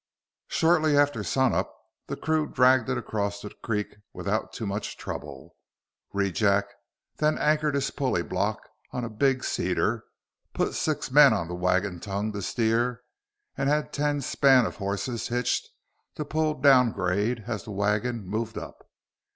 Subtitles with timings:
[0.47, 5.55] Shortly after sun up, the crew dragged it across the creek without too much trouble.
[6.11, 6.63] Rejack
[7.17, 10.05] then anchored his pulley block on a big cedar,
[10.55, 13.03] put six men on the wagon tongue to steer,
[13.55, 15.69] and had ten span of horses hitched
[16.15, 18.89] to pull down grade as the wagon moved up.